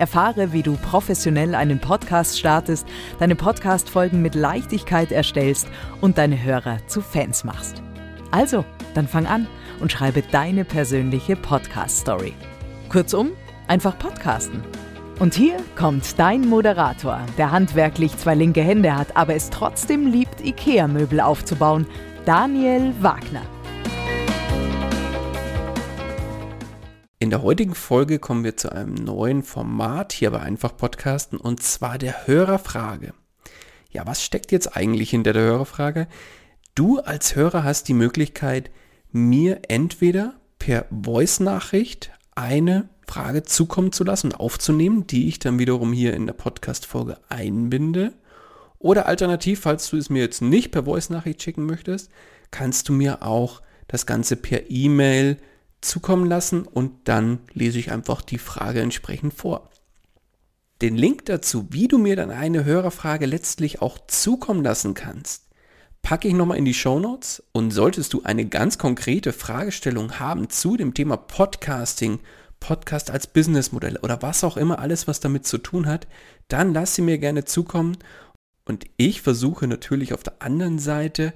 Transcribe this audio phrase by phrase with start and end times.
[0.00, 5.68] Erfahre, wie du professionell einen Podcast startest, deine Podcast-Folgen mit Leichtigkeit erstellst
[6.00, 7.82] und deine Hörer zu Fans machst.
[8.30, 9.46] Also, dann fang an
[9.80, 12.34] und schreibe deine persönliche Podcast-Story.
[12.88, 13.32] Kurzum,
[13.68, 14.62] einfach podcasten.
[15.18, 20.40] Und hier kommt dein Moderator, der handwerklich zwei linke Hände hat, aber es trotzdem liebt,
[20.40, 21.86] IKEA-Möbel aufzubauen,
[22.24, 23.42] Daniel Wagner.
[27.22, 31.62] In der heutigen Folge kommen wir zu einem neuen Format hier bei Einfach Podcasten und
[31.62, 33.12] zwar der Hörerfrage.
[33.90, 36.08] Ja, was steckt jetzt eigentlich hinter der Hörerfrage?
[36.74, 38.70] Du als Hörer hast die Möglichkeit,
[39.12, 45.92] mir entweder per Voice-Nachricht eine Frage zukommen zu lassen und aufzunehmen, die ich dann wiederum
[45.92, 48.14] hier in der Podcast-Folge einbinde.
[48.78, 52.10] Oder alternativ, falls du es mir jetzt nicht per Voice-Nachricht schicken möchtest,
[52.50, 55.36] kannst du mir auch das Ganze per E-Mail
[55.80, 59.70] zukommen lassen und dann lese ich einfach die Frage entsprechend vor.
[60.82, 65.48] Den Link dazu, wie du mir dann eine Hörerfrage letztlich auch zukommen lassen kannst,
[66.02, 70.48] packe ich nochmal in die Show Notes und solltest du eine ganz konkrete Fragestellung haben
[70.48, 72.20] zu dem Thema Podcasting,
[72.60, 76.06] Podcast als Businessmodell oder was auch immer alles, was damit zu tun hat,
[76.48, 77.96] dann lass sie mir gerne zukommen
[78.64, 81.32] und ich versuche natürlich auf der anderen Seite,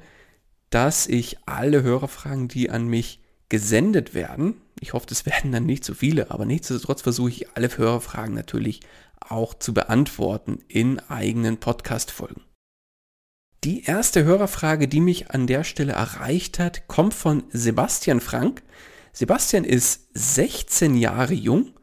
[0.70, 3.23] dass ich alle Hörerfragen, die an mich
[3.54, 4.60] gesendet werden.
[4.80, 8.80] Ich hoffe, es werden dann nicht so viele, aber nichtsdestotrotz versuche ich alle Hörerfragen natürlich
[9.20, 12.42] auch zu beantworten in eigenen Podcast-Folgen.
[13.62, 18.64] Die erste Hörerfrage, die mich an der Stelle erreicht hat, kommt von Sebastian Frank.
[19.12, 21.74] Sebastian ist 16 Jahre jung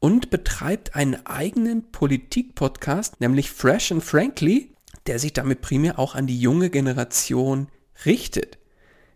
[0.00, 4.74] und betreibt einen eigenen Politik-Podcast, nämlich Fresh and Frankly,
[5.06, 7.68] der sich damit primär auch an die junge Generation
[8.04, 8.58] richtet.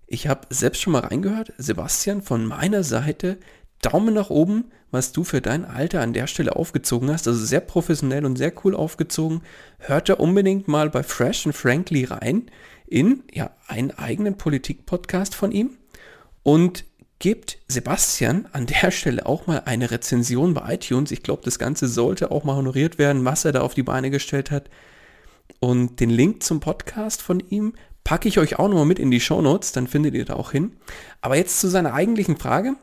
[0.06, 1.52] Ich habe selbst schon mal reingehört.
[1.58, 3.38] Sebastian, von meiner Seite
[3.80, 7.28] Daumen nach oben, was du für dein Alter an der Stelle aufgezogen hast.
[7.28, 9.42] Also sehr professionell und sehr cool aufgezogen.
[9.78, 12.50] Hört da unbedingt mal bei Fresh and Frankly rein
[12.86, 15.70] in ja, einen eigenen Politik-Podcast von ihm
[16.42, 16.84] und
[17.18, 21.10] gebt Sebastian an der Stelle auch mal eine Rezension bei iTunes.
[21.10, 24.10] Ich glaube, das Ganze sollte auch mal honoriert werden, was er da auf die Beine
[24.10, 24.68] gestellt hat.
[25.60, 29.20] Und den Link zum Podcast von ihm Packe ich euch auch nochmal mit in die
[29.20, 30.76] Show Notes, dann findet ihr da auch hin.
[31.22, 32.76] Aber jetzt zu seiner eigentlichen Frage.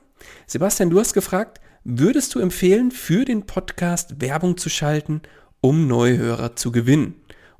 [0.48, 5.22] Sebastian, du hast gefragt, würdest du empfehlen, für den Podcast Werbung zu schalten,
[5.62, 7.16] um neue Hörer zu gewinnen?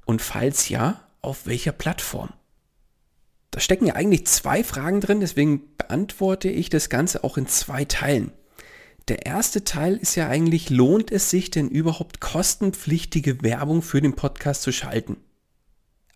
[0.06, 2.30] Und falls ja, auf welcher Plattform?
[3.52, 7.86] Da stecken ja eigentlich zwei Fragen drin, deswegen beantworte ich das Ganze auch in zwei
[7.86, 8.32] Teilen.
[9.08, 14.16] Der erste Teil ist ja eigentlich, lohnt es sich denn überhaupt kostenpflichtige Werbung für den
[14.16, 15.18] Podcast zu schalten?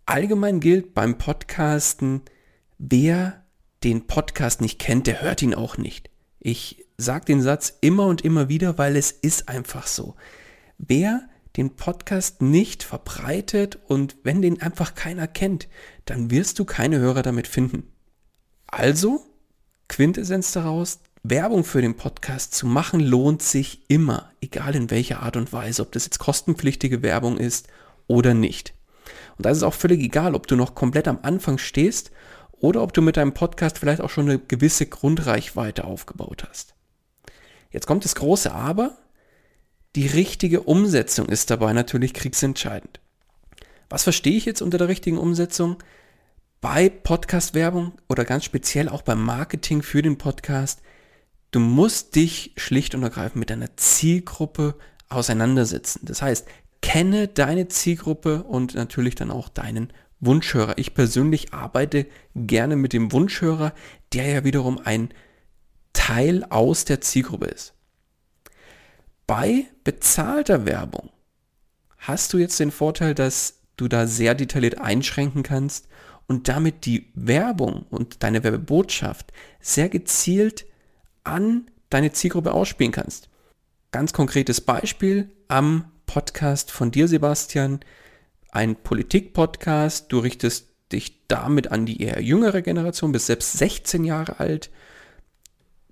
[0.07, 2.21] Allgemein gilt beim Podcasten,
[2.77, 3.43] wer
[3.83, 6.11] den Podcast nicht kennt, der hört ihn auch nicht.
[6.39, 10.15] Ich sage den Satz immer und immer wieder, weil es ist einfach so.
[10.77, 15.67] Wer den Podcast nicht verbreitet und wenn den einfach keiner kennt,
[16.05, 17.87] dann wirst du keine Hörer damit finden.
[18.67, 19.25] Also,
[19.87, 25.35] Quintessenz daraus, Werbung für den Podcast zu machen lohnt sich immer, egal in welcher Art
[25.35, 27.69] und Weise, ob das jetzt kostenpflichtige Werbung ist
[28.05, 28.74] oder nicht.
[29.37, 32.11] Und da ist es auch völlig egal, ob du noch komplett am Anfang stehst
[32.51, 36.73] oder ob du mit deinem Podcast vielleicht auch schon eine gewisse Grundreichweite aufgebaut hast.
[37.71, 38.97] Jetzt kommt das große Aber.
[39.95, 42.99] Die richtige Umsetzung ist dabei natürlich kriegsentscheidend.
[43.89, 45.77] Was verstehe ich jetzt unter der richtigen Umsetzung?
[46.65, 50.81] bei Podcast-Werbung oder ganz speziell auch beim Marketing für den Podcast,
[51.51, 54.73] du musst dich schlicht und ergreifend mit deiner Zielgruppe
[55.07, 56.01] auseinandersetzen.
[56.05, 56.47] Das heißt,
[56.85, 60.77] kenne deine Zielgruppe und natürlich dann auch deinen Wunschhörer.
[60.77, 62.05] Ich persönlich arbeite
[62.35, 63.73] gerne mit dem Wunschhörer,
[64.13, 65.09] der ja wiederum ein
[65.93, 67.73] Teil aus der Zielgruppe ist.
[69.25, 71.09] Bei bezahlter Werbung
[71.97, 75.87] hast du jetzt den Vorteil, dass du da sehr detailliert einschränken kannst
[76.27, 80.67] und damit die Werbung und deine Werbebotschaft sehr gezielt
[81.23, 83.29] an deine Zielgruppe ausspielen kannst.
[83.89, 87.79] Ganz konkretes Beispiel am Podcast von dir, Sebastian,
[88.51, 90.11] ein Politik-Podcast.
[90.11, 94.69] Du richtest dich damit an die eher jüngere Generation, bis selbst 16 Jahre alt.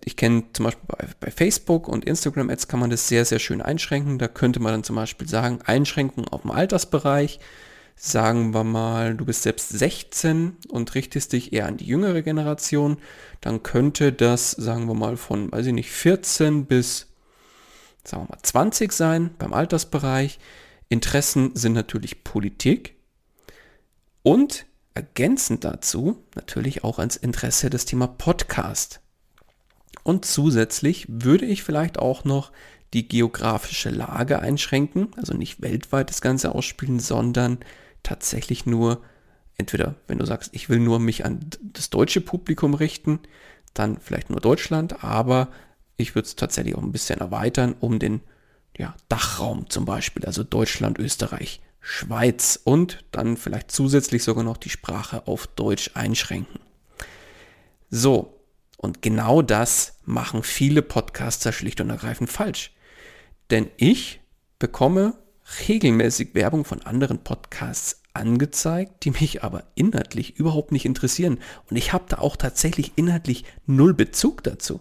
[0.06, 3.62] Ich kenne zum Beispiel bei, bei Facebook und Instagram-Ads kann man das sehr, sehr schön
[3.62, 4.20] einschränken.
[4.20, 7.40] Da könnte man dann zum Beispiel sagen, Einschränken auf dem Altersbereich.
[7.96, 12.98] Sagen wir mal, du bist selbst 16 und richtest dich eher an die jüngere Generation.
[13.40, 17.13] Dann könnte das, sagen wir mal, von, weiß ich nicht, 14 bis
[18.04, 20.40] sagen wir mal 20 sein beim Altersbereich.
[20.90, 22.96] Interessen sind natürlich Politik
[24.22, 29.00] und ergänzend dazu natürlich auch ans Interesse das Thema Podcast.
[30.04, 32.52] Und zusätzlich würde ich vielleicht auch noch
[32.94, 37.60] die geografische Lage einschränken, also nicht weltweit das Ganze ausspielen, sondern
[38.04, 39.02] tatsächlich nur
[39.58, 43.20] entweder, wenn du sagst, ich will nur mich an das deutsche Publikum richten,
[43.74, 45.50] dann vielleicht nur Deutschland, aber
[45.98, 48.22] ich würde es tatsächlich auch ein bisschen erweitern um den
[48.78, 54.70] ja, Dachraum zum Beispiel, also Deutschland, Österreich, Schweiz und dann vielleicht zusätzlich sogar noch die
[54.70, 56.60] Sprache auf Deutsch einschränken.
[57.90, 58.40] So,
[58.78, 62.72] und genau das machen viele Podcaster schlicht und ergreifend falsch.
[63.50, 64.22] Denn ich
[64.60, 65.14] bekomme
[65.68, 71.40] regelmäßig Werbung von anderen Podcasts angezeigt, die mich aber inhaltlich überhaupt nicht interessieren.
[71.70, 74.80] Und ich habe da auch tatsächlich inhaltlich null Bezug dazu.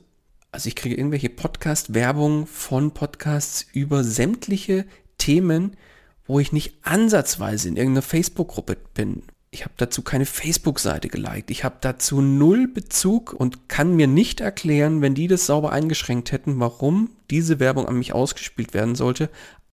[0.55, 4.85] Also ich kriege irgendwelche Podcast-Werbung von Podcasts über sämtliche
[5.17, 5.79] Themen,
[6.27, 9.23] wo ich nicht ansatzweise in irgendeiner Facebook-Gruppe bin.
[9.51, 11.51] Ich habe dazu keine Facebook-Seite geliked.
[11.51, 16.33] Ich habe dazu null Bezug und kann mir nicht erklären, wenn die das sauber eingeschränkt
[16.33, 19.31] hätten, warum diese Werbung an mich ausgespielt werden sollte,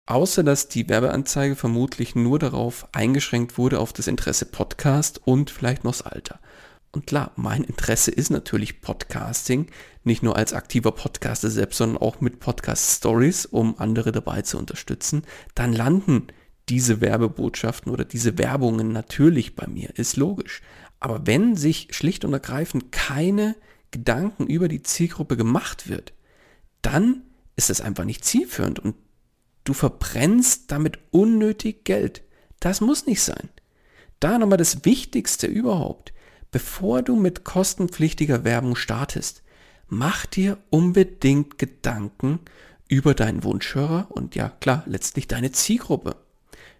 [0.06, 5.82] außer dass die Werbeanzeige vermutlich nur darauf eingeschränkt wurde, auf das Interesse Podcast und vielleicht
[5.82, 6.38] noch das Alter.
[6.93, 9.67] Und klar, mein Interesse ist natürlich Podcasting,
[10.05, 14.58] nicht nur als aktiver Podcaster selbst, sondern auch mit Podcast Stories, um andere dabei zu
[14.58, 15.23] unterstützen.
[15.55, 16.29] Dann landen
[16.69, 20.62] diese Werbebotschaften oder diese Werbungen natürlich bei mir, ist logisch.
[21.00, 23.55] Aber wenn sich schlicht und ergreifend keine
[23.90, 26.12] Gedanken über die Zielgruppe gemacht wird,
[26.82, 27.23] dann
[27.56, 28.94] ist es einfach nicht zielführend und
[29.64, 32.23] du verbrennst damit unnötig Geld.
[32.61, 33.49] Das muss nicht sein.
[34.20, 36.12] Da nochmal das Wichtigste überhaupt
[36.50, 39.42] bevor du mit kostenpflichtiger Werbung startest,
[39.88, 42.40] mach dir unbedingt Gedanken
[42.88, 46.16] über deinen Wunschhörer und ja klar, letztlich deine Zielgruppe.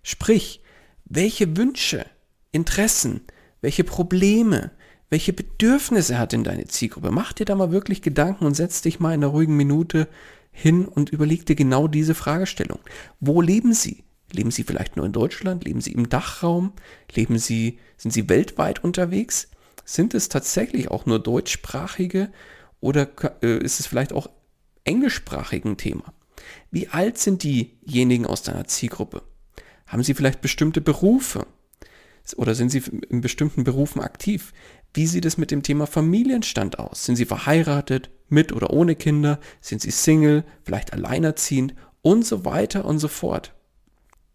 [0.03, 0.63] Sprich,
[1.05, 2.07] welche Wünsche,
[2.51, 3.21] Interessen,
[3.61, 4.71] welche Probleme,
[5.11, 7.11] welche Bedürfnisse hat denn deine Zielgruppe?
[7.11, 10.09] Mach dir da mal wirklich Gedanken und setz dich mal in einer ruhigen Minute
[10.51, 12.81] hin und überleg dir genau diese Fragestellung.
[13.21, 14.05] Wo leben sie?
[14.33, 15.65] Leben sie vielleicht nur in Deutschland?
[15.65, 16.73] Leben sie im Dachraum?
[17.15, 19.49] Leben sie, sind sie weltweit unterwegs?
[19.89, 22.31] Sind es tatsächlich auch nur deutschsprachige
[22.79, 23.09] oder
[23.43, 24.29] äh, ist es vielleicht auch
[24.85, 26.13] englischsprachigen Thema?
[26.71, 29.23] Wie alt sind diejenigen aus deiner Zielgruppe?
[29.87, 31.47] Haben sie vielleicht bestimmte Berufe?
[32.37, 34.53] Oder sind sie in bestimmten Berufen aktiv?
[34.93, 37.07] Wie sieht es mit dem Thema Familienstand aus?
[37.07, 39.41] Sind sie verheiratet, mit oder ohne Kinder?
[39.63, 43.55] Sind sie Single, vielleicht alleinerziehend und so weiter und so fort?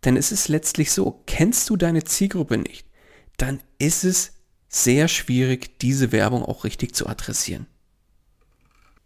[0.04, 2.88] Denn es ist letztlich so, kennst du deine Zielgruppe nicht,
[3.38, 4.34] dann ist es
[4.74, 7.68] sehr schwierig, diese Werbung auch richtig zu adressieren.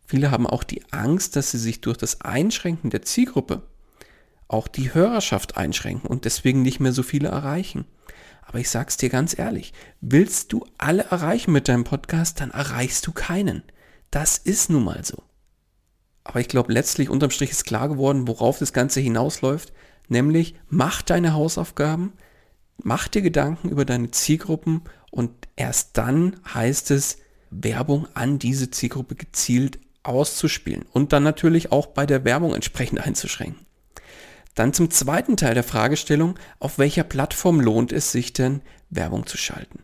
[0.06, 3.64] Viele haben auch die Angst, dass sie sich durch das Einschränken der Zielgruppe
[4.48, 7.86] auch die Hörerschaft einschränken und deswegen nicht mehr so viele erreichen.
[8.44, 13.06] Aber ich sag's dir ganz ehrlich, willst du alle erreichen mit deinem Podcast, dann erreichst
[13.06, 13.62] du keinen.
[14.10, 15.22] Das ist nun mal so.
[16.24, 19.74] Aber ich glaube, letztlich unterm Strich ist klar geworden, worauf das Ganze hinausläuft,
[20.08, 22.14] nämlich mach deine Hausaufgaben,
[22.82, 27.18] mach dir Gedanken über deine Zielgruppen und erst dann heißt es,
[27.50, 33.66] Werbung an diese Zielgruppe gezielt auszuspielen und dann natürlich auch bei der Werbung entsprechend einzuschränken.
[34.56, 39.38] Dann zum zweiten Teil der Fragestellung, auf welcher Plattform lohnt es sich denn, Werbung zu
[39.38, 39.84] schalten?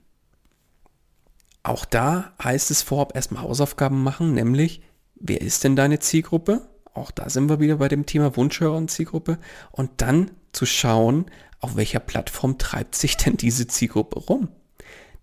[1.61, 4.81] Auch da heißt es vorab erstmal Hausaufgaben machen, nämlich,
[5.15, 6.67] wer ist denn deine Zielgruppe?
[6.93, 9.37] Auch da sind wir wieder bei dem Thema Wunschhörer und Zielgruppe.
[9.71, 11.25] Und dann zu schauen,
[11.59, 14.49] auf welcher Plattform treibt sich denn diese Zielgruppe rum?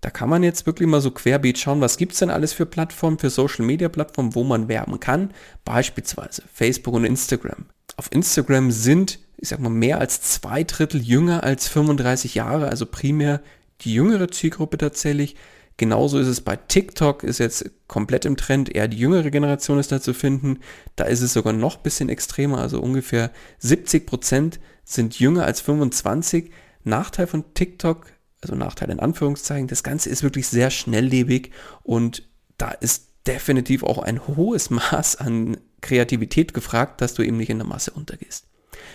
[0.01, 2.65] Da kann man jetzt wirklich mal so querbeet schauen, was gibt es denn alles für
[2.65, 5.33] Plattformen, für Social-Media-Plattformen, wo man werben kann.
[5.65, 7.67] Beispielsweise Facebook und Instagram.
[7.97, 12.87] Auf Instagram sind, ich sag mal, mehr als zwei Drittel jünger als 35 Jahre, also
[12.87, 13.43] primär
[13.83, 15.37] die jüngere Zielgruppe tatsächlich.
[15.77, 19.93] Genauso ist es bei TikTok, ist jetzt komplett im Trend, eher die jüngere Generation ist
[19.93, 20.61] da zu finden.
[20.97, 25.61] Da ist es sogar noch ein bisschen extremer, also ungefähr 70 Prozent sind jünger als
[25.61, 26.51] 25.
[26.85, 28.07] Nachteil von TikTok
[28.43, 31.51] also Nachteil in Anführungszeichen, das Ganze ist wirklich sehr schnelllebig
[31.83, 32.29] und
[32.59, 37.59] da ist definitiv auch ein hohes Maß an Kreativität gefragt, dass du eben nicht in
[37.59, 38.47] der Masse untergehst.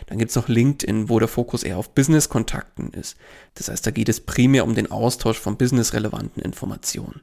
[0.08, 3.18] Dann gibt es noch LinkedIn, wo der Fokus eher auf Business-Kontakten ist.
[3.56, 7.22] Das heißt, da geht es primär um den Austausch von businessrelevanten Informationen.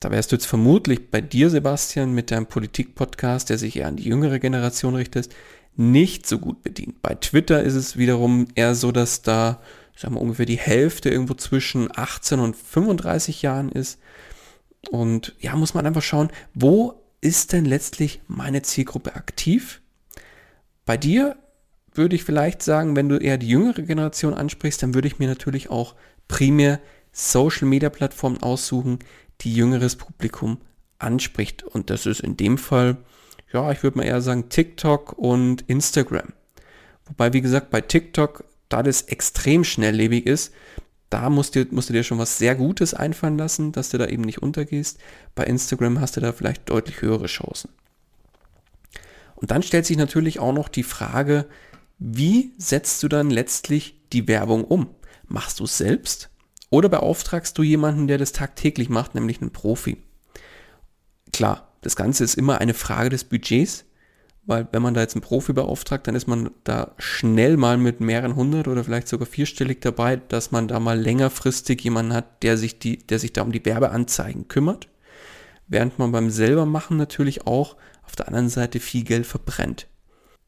[0.00, 3.96] Da wärst du jetzt vermutlich bei dir, Sebastian, mit deinem Politik-Podcast, der sich eher an
[3.96, 5.30] die jüngere Generation richtet,
[5.76, 7.00] nicht so gut bedient.
[7.02, 9.60] Bei Twitter ist es wiederum eher so, dass da
[9.96, 13.98] sagen wir, ungefähr die Hälfte irgendwo zwischen 18 und 35 Jahren ist.
[14.90, 19.80] Und ja, muss man einfach schauen, wo ist denn letztlich meine Zielgruppe aktiv?
[20.84, 21.36] Bei dir
[21.92, 25.28] würde ich vielleicht sagen, wenn du eher die jüngere Generation ansprichst, dann würde ich mir
[25.28, 25.94] natürlich auch
[26.28, 26.80] primär
[27.12, 28.98] Social Media Plattformen aussuchen,
[29.40, 30.58] die jüngeres Publikum
[30.98, 31.62] anspricht.
[31.62, 32.96] Und das ist in dem Fall,
[33.52, 36.32] ja, ich würde mal eher sagen TikTok und Instagram.
[37.06, 40.52] Wobei, wie gesagt, bei TikTok da das extrem schnelllebig ist,
[41.10, 44.06] da musst du, musst du dir schon was sehr Gutes einfallen lassen, dass du da
[44.06, 44.98] eben nicht untergehst.
[45.34, 47.70] Bei Instagram hast du da vielleicht deutlich höhere Chancen.
[49.36, 51.46] Und dann stellt sich natürlich auch noch die Frage,
[51.98, 54.88] wie setzt du dann letztlich die Werbung um?
[55.26, 56.30] Machst du es selbst
[56.70, 59.98] oder beauftragst du jemanden, der das tagtäglich macht, nämlich einen Profi?
[61.32, 63.84] Klar, das Ganze ist immer eine Frage des Budgets,
[64.46, 68.00] weil wenn man da jetzt einen Profi beauftragt, dann ist man da schnell mal mit
[68.00, 72.58] mehreren hundert oder vielleicht sogar vierstellig dabei, dass man da mal längerfristig jemanden hat, der
[72.58, 74.88] sich, die, der sich da um die Werbeanzeigen kümmert.
[75.66, 79.86] Während man beim selber machen natürlich auch auf der anderen Seite viel Geld verbrennt.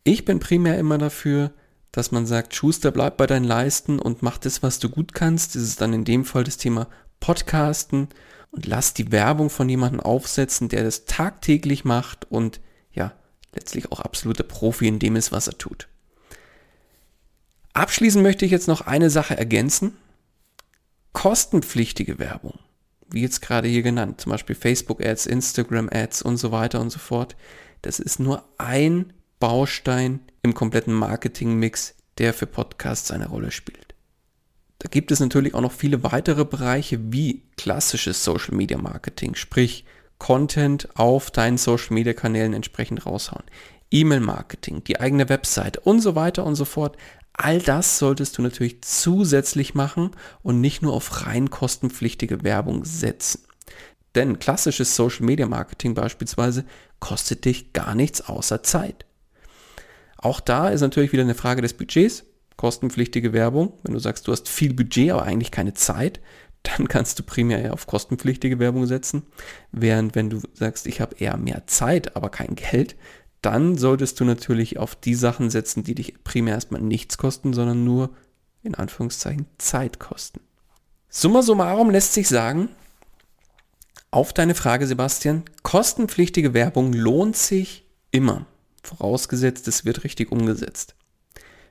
[0.04, 1.52] Ich bin primär immer dafür,
[1.90, 5.54] dass man sagt, Schuster, bleib bei deinen Leisten und mach das, was du gut kannst.
[5.54, 6.88] Das ist dann in dem Fall das Thema
[7.18, 8.08] Podcasten
[8.50, 12.60] und lass die Werbung von jemandem aufsetzen, der das tagtäglich macht und
[13.56, 15.88] letztlich auch absoluter Profi in dem ist, was er tut.
[17.72, 19.96] Abschließend möchte ich jetzt noch eine Sache ergänzen.
[21.12, 22.58] Kostenpflichtige Werbung,
[23.10, 27.36] wie jetzt gerade hier genannt, zum Beispiel Facebook-Ads, Instagram-Ads und so weiter und so fort,
[27.82, 33.94] das ist nur ein Baustein im kompletten Marketing-Mix, der für Podcasts eine Rolle spielt.
[34.78, 39.84] Da gibt es natürlich auch noch viele weitere Bereiche wie klassisches Social Media Marketing, sprich
[40.18, 43.44] Content auf deinen Social Media Kanälen entsprechend raushauen.
[43.90, 46.96] E-Mail-Marketing, die eigene Website und so weiter und so fort.
[47.32, 50.10] All das solltest du natürlich zusätzlich machen
[50.42, 53.42] und nicht nur auf rein kostenpflichtige Werbung setzen.
[54.14, 56.64] Denn klassisches Social Media Marketing beispielsweise
[57.00, 59.04] kostet dich gar nichts außer Zeit.
[60.16, 62.24] Auch da ist natürlich wieder eine Frage des Budgets.
[62.56, 66.20] Kostenpflichtige Werbung, wenn du sagst, du hast viel Budget, aber eigentlich keine Zeit,
[66.66, 69.24] dann kannst du primär eher auf kostenpflichtige Werbung setzen.
[69.72, 72.96] Während wenn du sagst, ich habe eher mehr Zeit, aber kein Geld,
[73.42, 77.84] dann solltest du natürlich auf die Sachen setzen, die dich primär erstmal nichts kosten, sondern
[77.84, 78.10] nur
[78.62, 80.40] in Anführungszeichen Zeit kosten.
[81.08, 82.70] Summa summarum lässt sich sagen,
[84.10, 88.46] auf deine Frage, Sebastian, kostenpflichtige Werbung lohnt sich immer,
[88.82, 90.96] vorausgesetzt, es wird richtig umgesetzt.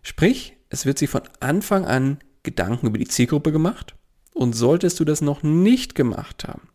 [0.04, 3.96] Sprich, es wird sich von Anfang an Gedanken über die Zielgruppe gemacht,
[4.36, 6.68] und solltest du das noch nicht gemacht haben,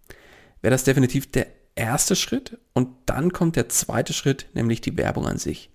[0.62, 5.26] wäre das definitiv der erste Schritt und dann kommt der zweite Schritt, nämlich die Werbung
[5.26, 5.70] an sich.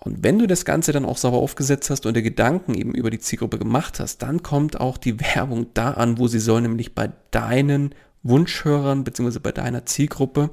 [0.00, 3.08] Und wenn du das Ganze dann auch sauber aufgesetzt hast und dir Gedanken eben über
[3.08, 6.94] die Zielgruppe gemacht hast, dann kommt auch die Werbung da an, wo sie soll, nämlich
[6.94, 9.38] bei deinen Wunschhörern bzw.
[9.38, 10.50] bei deiner Zielgruppe.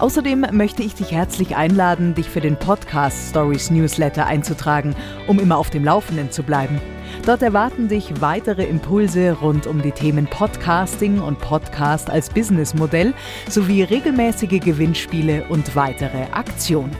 [0.00, 5.58] Außerdem möchte ich dich herzlich einladen, dich für den Podcast Stories Newsletter einzutragen, um immer
[5.58, 6.80] auf dem Laufenden zu bleiben.
[7.26, 13.12] Dort erwarten dich weitere Impulse rund um die Themen Podcasting und Podcast als Businessmodell
[13.50, 16.96] sowie regelmäßige Gewinnspiele und weitere Aktionen.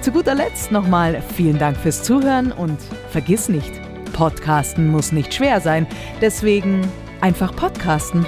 [0.00, 2.78] Zu guter Letzt nochmal vielen Dank fürs Zuhören und
[3.10, 3.72] vergiss nicht,
[4.12, 5.88] Podcasten muss nicht schwer sein,
[6.20, 6.82] deswegen
[7.20, 8.24] einfach podcasten.